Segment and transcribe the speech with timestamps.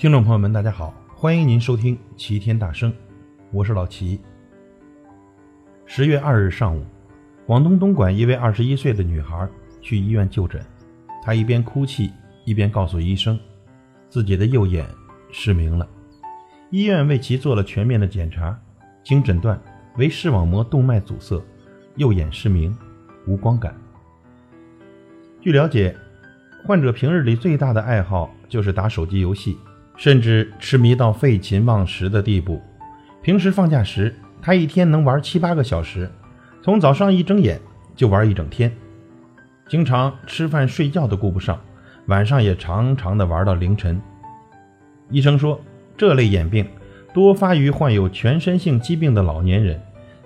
[0.00, 2.90] 听众朋友们，大家好，欢迎您收听《齐天大圣》，
[3.52, 4.18] 我是老齐。
[5.84, 6.82] 十月二日上午，
[7.44, 9.46] 广东东莞一位二十一岁的女孩
[9.82, 10.64] 去医院就诊，
[11.22, 12.10] 她一边哭泣
[12.46, 13.38] 一边告诉医生，
[14.08, 14.86] 自己的右眼
[15.30, 15.86] 失明了。
[16.70, 18.58] 医院为其做了全面的检查，
[19.04, 19.60] 经诊断
[19.98, 21.44] 为视网膜动脉阻塞，
[21.96, 22.74] 右眼失明，
[23.26, 23.76] 无光感。
[25.42, 25.94] 据了解，
[26.64, 29.58] 患者平日里最大的爱好就是打手机游戏。
[30.00, 32.58] 甚至痴迷到废寝忘食的地步。
[33.20, 36.10] 平时放假时，他一天能玩七八个小时，
[36.62, 37.60] 从早上一睁眼
[37.94, 38.74] 就玩一整天，
[39.68, 41.60] 经常吃饭睡觉都顾不上，
[42.06, 44.00] 晚上也常常的玩到凌晨。
[45.10, 45.60] 医生说，
[45.98, 46.66] 这类眼病
[47.12, 49.78] 多发于患有全身性疾病的老年人，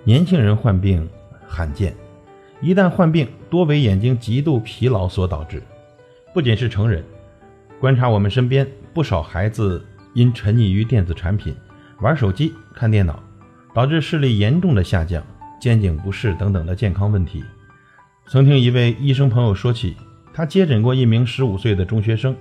[0.05, 1.05] 年轻人患病
[1.45, 1.93] 罕见。
[2.61, 5.61] 一旦患病，多为眼睛极度疲劳所导致。
[6.33, 7.03] 不仅是成人，
[7.77, 8.65] 观察我们身边。
[8.95, 11.53] 不少孩子因沉溺于电子产品、
[11.99, 13.21] 玩手机、看电脑，
[13.73, 15.21] 导致视力严重的下降、
[15.59, 17.43] 肩颈不适等等的健康问题。
[18.25, 19.97] 曾听一位医生朋友说起，
[20.33, 22.33] 他接诊过一名十五岁的中学生，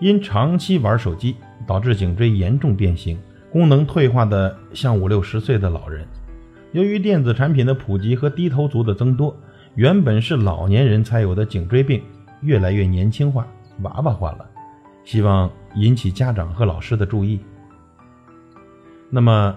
[0.00, 3.16] 因长期玩手机，导致颈椎严重变形，
[3.52, 6.04] 功能退化的像五六十岁的老人。
[6.72, 9.38] 由于电子产品的普及和低头族的增多，
[9.76, 12.02] 原本是老年人才有的颈椎病，
[12.40, 13.46] 越来越年轻化、
[13.82, 14.44] 娃娃化了。
[15.04, 17.40] 希望引起家长和老师的注意。
[19.08, 19.56] 那么，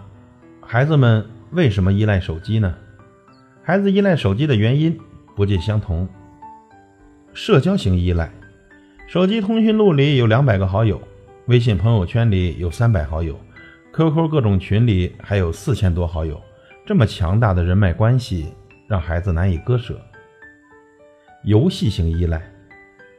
[0.61, 2.73] 孩子们为什么依赖手机呢？
[3.64, 4.97] 孩子依赖手机的原因
[5.36, 6.08] 不尽相同。
[7.34, 8.31] 社交型依赖，
[9.08, 11.02] 手机通讯录里有两百个好友，
[11.45, 13.39] 微信朋友圈里有三百好友
[13.94, 16.41] ，QQ 各种群里还有四千多好友，
[16.86, 18.53] 这么强大的人脉关系，
[18.88, 20.00] 让孩子难以割舍。
[21.44, 22.41] 游戏型依赖，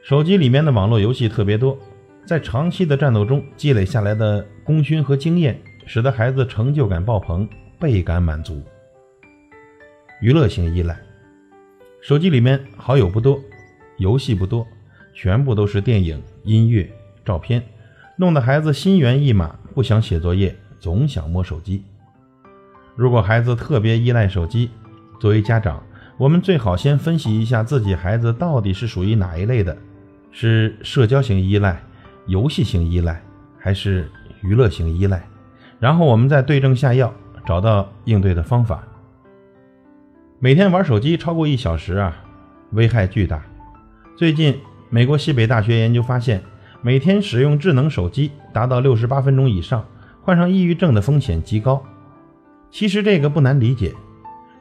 [0.03, 1.79] 手机里面的网络游戏特别多。
[2.27, 7.47] 在长期的战斗中积累下来的功勋和经验，使得孩子成就感爆棚，
[7.79, 8.63] 倍感满足。
[10.23, 10.99] 娱乐性依赖，
[12.01, 13.39] 手机里面好友不多，
[13.99, 14.67] 游戏不多，
[15.13, 16.91] 全部都是电影、音乐、
[17.27, 17.63] 照片，
[18.17, 21.85] 弄得孩子心猿意马，不想写作业，总想摸手机。
[22.97, 24.71] 如果孩子特别依赖手机，
[25.21, 25.83] 作为家长，
[26.17, 29.77] 我们最好先分析一下自己孩子到底是属于哪一类的，
[30.31, 31.83] 是社交型依赖。
[32.27, 33.23] 游戏型依赖
[33.59, 34.11] 还是
[34.43, 35.27] 娱乐型依赖，
[35.79, 37.13] 然后我们再对症下药，
[37.47, 38.83] 找到应对的方法。
[40.39, 42.17] 每天玩手机超过一小时啊，
[42.73, 43.43] 危害巨大。
[44.17, 44.59] 最近，
[44.91, 46.43] 美国西北大学研究发现，
[46.83, 49.87] 每天使用智能手机达到六十八分钟以上，
[50.23, 51.83] 患上抑郁症的风险极高。
[52.71, 53.95] 其实这个不难理解，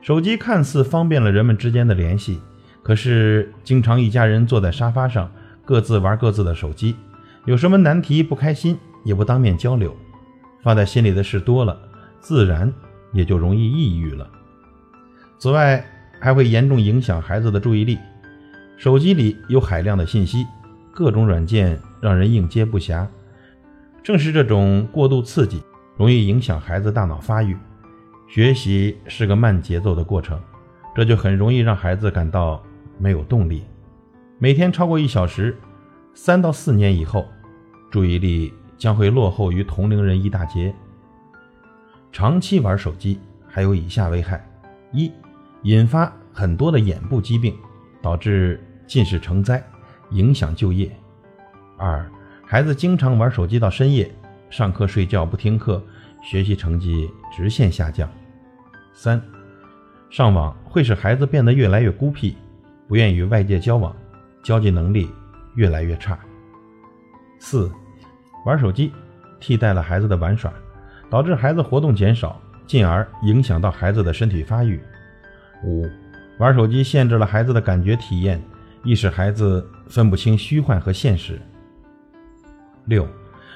[0.01, 2.39] 手机看似方便了人们之间的联系，
[2.81, 5.29] 可是经常一家人坐在沙发上，
[5.65, 6.95] 各自玩各自的手机。
[7.45, 9.93] 有什么难题不开心也不当面交流，
[10.61, 11.77] 放在心里的事多了，
[12.21, 12.73] 自然
[13.11, 14.25] 也就容易抑郁了。
[15.37, 15.83] 此外，
[16.21, 17.97] 还会严重影响孩子的注意力。
[18.77, 20.45] 手机里有海量的信息，
[20.93, 23.05] 各种软件让人应接不暇。
[24.01, 25.61] 正是这种过度刺激，
[25.97, 27.57] 容易影响孩子大脑发育。
[28.29, 30.39] 学习是个慢节奏的过程，
[30.95, 32.63] 这就很容易让孩子感到
[32.97, 33.63] 没有动力。
[34.39, 35.53] 每天超过一小时。
[36.15, 37.25] 三到四年以后，
[37.93, 40.73] 注意力将会落后于同龄人一大截。
[42.11, 44.43] 长期玩手机还有以下危害：
[44.91, 45.11] 一、
[45.61, 47.55] 引发很多的眼部疾病，
[48.01, 49.63] 导致近视成灾，
[50.09, 50.89] 影响就业；
[51.77, 52.03] 二、
[52.43, 54.11] 孩子经常玩手机到深夜，
[54.49, 55.79] 上课睡觉不听课，
[56.23, 58.09] 学习成绩直线下降；
[58.95, 59.21] 三、
[60.09, 62.35] 上网会使孩子变得越来越孤僻，
[62.87, 63.95] 不愿与外界交往，
[64.43, 65.07] 交际能力。
[65.53, 66.17] 越来越差。
[67.37, 67.71] 四，
[68.45, 68.91] 玩手机
[69.39, 70.51] 替代了孩子的玩耍，
[71.09, 74.81] 导致孩子活动减少，进而影响到孩子的身体发育。
[75.63, 75.87] 五，
[76.39, 78.41] 玩手机限制了孩子的感觉体验，
[78.83, 81.39] 易使孩子分不清虚幻和现实。
[82.85, 83.07] 六，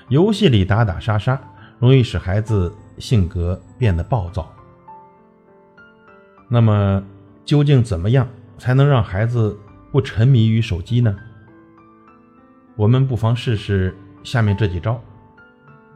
[0.07, 1.39] 游戏里打打杀杀，
[1.79, 4.53] 容易使孩子性格变得暴躁。
[6.47, 7.03] 那么，
[7.43, 8.25] 究竟怎么样
[8.57, 9.57] 才能让孩子
[9.91, 11.13] 不沉迷于手机呢？
[12.77, 13.93] 我们不妨试试
[14.27, 15.01] 下面这几招：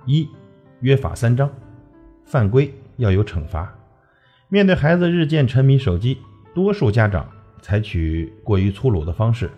[0.06, 0.26] 一、
[0.80, 1.52] 约法三章，
[2.24, 3.76] 犯规要有惩罚。
[4.48, 6.18] 面对孩子日渐沉迷手机，
[6.56, 7.30] 多数家长
[7.62, 9.52] 采取过于粗鲁的方式，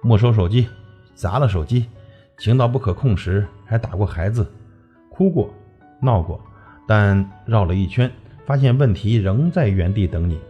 [0.00, 0.66] 没收手机、
[1.14, 1.84] 砸了手机，
[2.38, 4.50] 情到不可控时还打过孩子，
[5.10, 5.52] 哭过、
[6.00, 6.42] 闹过，
[6.88, 8.10] 但绕了一圈，
[8.46, 10.40] 发现问题仍在原地等你。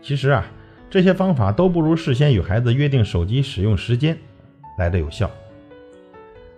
[0.00, 0.46] 其实啊，
[0.88, 4.16] 这些方法都不如事先与孩子约定手机使用时间。
[4.78, 5.28] 来的有效，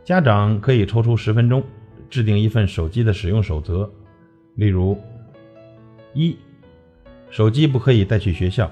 [0.05, 1.63] 家长可以抽出十分钟，
[2.09, 3.89] 制定一份手机的使用守则，
[4.57, 4.99] 例如：
[6.15, 6.37] 一、
[7.29, 8.71] 手机不可以带去学校，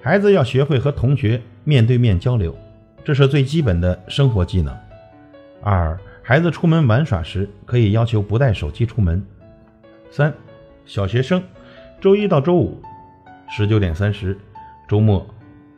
[0.00, 2.56] 孩子要学会和同学面对面交流，
[3.04, 4.74] 这是最基本的生活技能。
[5.62, 9.22] 二、孩子出门玩耍时，可以要求不带手机出门。
[10.10, 10.32] 三、
[10.86, 11.42] 小学生，
[12.00, 12.80] 周一到周五，
[13.50, 14.38] 十九点三十，
[14.88, 15.26] 周末，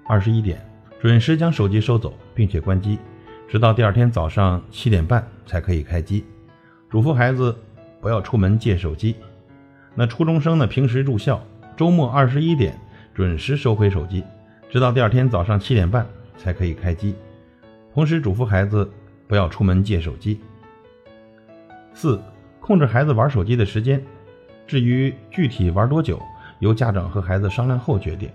[0.06, 0.61] 二十一点，
[1.00, 2.99] 准时将手机收走，并且关机，
[3.50, 6.25] 直到第二天早上七点半才可以开机。
[6.88, 7.52] 嘱咐孩子
[8.00, 9.17] 不要出门借手机。
[9.93, 10.69] 那初中生呢？
[10.69, 11.43] 平时住校，
[11.76, 12.79] 周末二十一点
[13.12, 14.23] 准时收回手机，
[14.69, 16.06] 直到第二天早上七点半
[16.37, 17.17] 才可以开机。
[17.93, 18.88] 同时嘱咐孩子
[19.26, 20.38] 不要出门借手机。
[21.93, 22.23] 四、
[22.61, 24.00] 控制孩子玩手机的时间。
[24.64, 26.23] 至于具体玩多久，
[26.61, 28.31] 由家长和孩子商量后决定。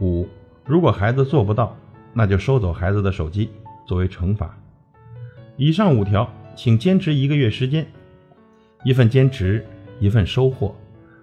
[0.00, 0.28] 五，
[0.64, 1.76] 如果孩子做不到，
[2.12, 3.52] 那就收走孩子的手机
[3.90, 4.56] 作为惩罚。
[5.56, 7.84] 以上五条，请坚持一个月时间，
[8.84, 9.66] 一份坚持，
[9.98, 10.72] 一份收获，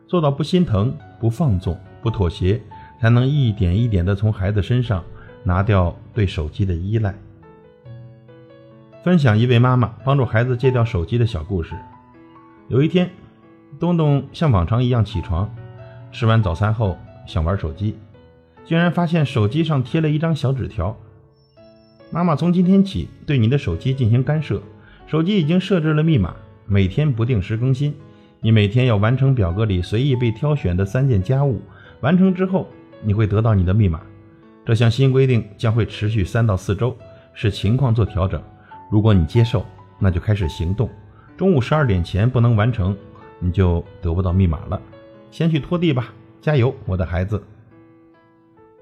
[0.05, 2.61] 做到不心疼、不放纵、不妥协，
[2.99, 5.01] 才能一点一点地从孩子身上
[5.45, 7.15] 拿掉对手机的依赖。
[9.01, 11.73] 分享一位妈妈帮助孩子戒掉手机的小故事。
[12.67, 13.09] 有一天。
[13.79, 15.49] 东东像往常一样起床，
[16.11, 17.97] 吃完早餐后想玩手机，
[18.65, 20.97] 竟然发现手机上贴了一张小纸条
[22.09, 24.61] ：“妈妈从今天起对你的手机进行干涉，
[25.07, 27.93] 手机已经设置了密码，每天不定时更新。
[28.39, 31.61] 你每天要完成表格里随意被挑选的三件家务，
[32.01, 32.67] 完成之后
[33.03, 34.01] 你会得到你的密码。
[34.65, 36.95] 这项新规定将会持续三到四周，
[37.33, 38.41] 视情况做调整。
[38.91, 39.65] 如果你接受，
[39.99, 40.89] 那就开始行动。
[41.35, 42.95] 中午十二点前不能完成。”
[43.39, 44.81] 你就得不到密码了，
[45.29, 46.11] 先去拖地吧，
[46.41, 47.39] 加油，我的孩子。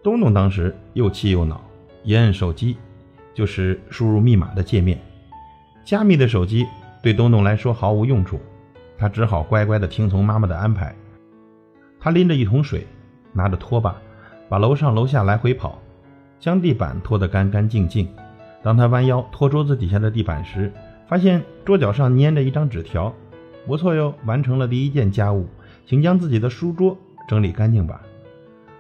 [0.01, 1.61] 东东当时又气又恼，
[2.05, 2.77] 一按手机，
[3.35, 4.99] 就是输入密码的界面。
[5.83, 6.65] 加密的手机
[7.03, 8.39] 对东东来说毫无用处，
[8.97, 10.95] 他只好乖乖的听从妈妈的安排。
[11.99, 12.87] 他拎着一桶水，
[13.33, 13.95] 拿着拖把，
[14.49, 15.79] 把楼上楼下来回跑，
[16.39, 18.07] 将地板拖得干干净净。
[18.63, 20.71] 当他弯腰拖桌子底下的地板时，
[21.07, 23.13] 发现桌角上粘着一张纸条。
[23.67, 25.47] 不错哟，完成了第一件家务，
[25.85, 26.97] 请将自己的书桌
[27.27, 28.01] 整理干净吧。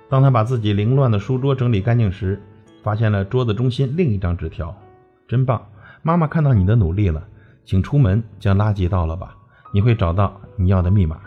[0.09, 2.39] 当他把自己凌乱的书桌整理干净时，
[2.85, 4.79] 发现了桌子中心另一张纸条，
[5.27, 5.59] 真棒！
[6.03, 7.27] 妈妈看到你的努力了，
[7.63, 9.35] 请出门将垃圾倒了吧，
[9.73, 11.19] 你会找到你要的密码。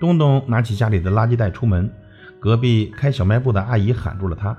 [0.00, 1.92] 东东拿起家里的垃圾袋出门，
[2.38, 4.56] 隔壁开小卖部的阿姨喊住了他：“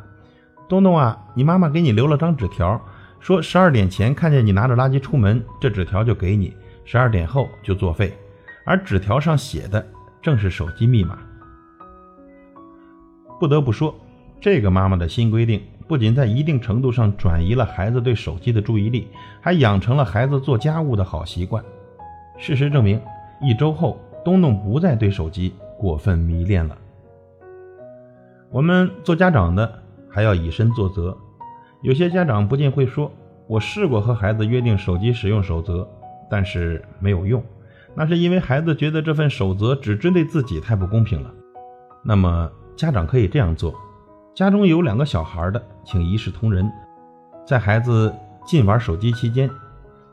[0.70, 2.80] 东东啊，你妈妈给你留了张纸条，
[3.20, 6.56] 说十二点前看见你拿着垃圾出门，这纸条就给你。”
[6.86, 8.16] 十二点后就作废，
[8.64, 9.84] 而纸条上写的
[10.22, 11.18] 正是手机密码。
[13.40, 13.96] 不得不说，
[14.42, 19.08] 这个妈妈的新规定不仅在一定程度上转移了孩子对手机的注意力，
[19.40, 21.64] 还养成了孩子做家务的好习惯。
[22.40, 23.00] 事实证明，
[23.40, 26.76] 一周后，东东不再对手机过分迷恋了。
[28.50, 29.72] 我们做家长的
[30.10, 31.16] 还要以身作则。
[31.84, 33.12] 有些家长不禁会说
[33.46, 35.88] ：“我试过和孩子约定手机使用守则。”
[36.32, 37.44] 但是没有用，
[37.94, 41.32] 那是因为孩子觉得这份守则只针对自己太不公平了。
[42.02, 43.76] 那么家长可以这样做：
[44.34, 46.72] 家中有两个小孩的，请一视同仁，
[47.46, 48.14] 在孩子
[48.46, 49.50] 禁玩手机期间，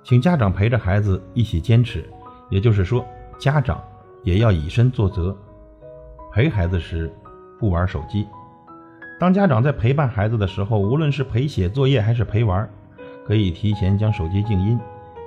[0.03, 2.05] 请家长陪着孩子一起坚持。
[2.51, 3.05] 也就是说，
[3.39, 3.81] 家长
[4.23, 5.37] 也要以身作则，
[6.33, 7.13] 陪孩子时
[7.59, 8.27] 不玩手机。
[9.21, 12.69] 当家长在陪伴孩子的时候，无论是陪写作业还是陪玩，
[13.27, 14.79] 可以提前将手机静音。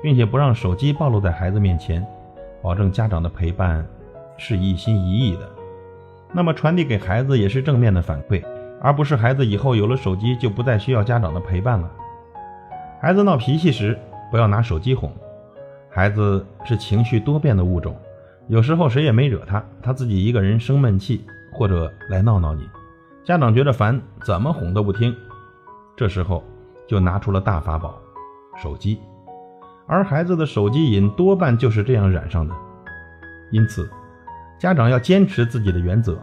[0.04, 2.04] 并且不让手机暴露在孩子面前，
[2.60, 3.86] 保证家长的陪伴
[4.36, 5.48] 是一心一意的。
[6.34, 8.44] 那么传递给孩子也是正面的反馈，
[8.82, 11.90] 而不是孩子以后有了手机就不再需要家长的陪伴了。
[13.00, 13.98] 孩子闹脾气时，
[14.32, 15.12] 不要拿手机哄。
[15.90, 17.96] 孩子是情绪多变的物种，
[18.48, 22.68] 有时候谁也没惹他，他自己一个人生闷气或者来闹闹你，
[23.24, 25.16] 家长觉得烦，怎么哄都不听。
[25.96, 26.44] 这时候
[26.88, 28.00] 就拿出了大法宝——
[28.58, 29.00] 手机。
[29.86, 32.56] 而孩子的手机瘾多半就是这样染上的，
[33.52, 33.90] 因此，
[34.58, 36.18] 家长要坚持自己的原则，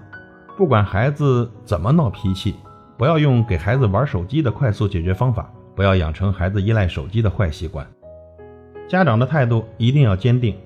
[0.59, 2.57] 不管孩子怎么闹脾气，
[2.97, 7.87] 不要用给孩子玩手机的快速解决方法，不要养成孩子依赖手机的坏习惯。
[8.89, 10.57] 家长的态度一定要坚定。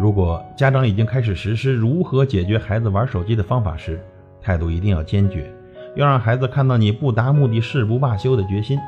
[0.00, 4.00] 如果家长已经开始实施如何解决孩子玩手机的方法时，
[4.40, 5.52] 态度一定要坚决，
[5.94, 8.78] 要让孩子看到你不达目的誓不罢休的决心。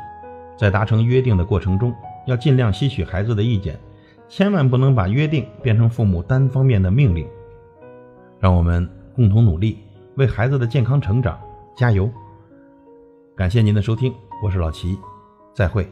[0.57, 1.95] 在达成约定的过程中。
[2.27, 3.79] 要尽量吸取孩子的意见，
[4.29, 7.27] 千万不能把约定变成父母单方面的命令。
[8.39, 9.79] 让我们共同努力，
[10.21, 11.41] 为孩子的健康成长
[11.75, 12.07] 加油。
[13.35, 14.99] 感谢您的收听，我是老齐，
[15.55, 15.91] 再会。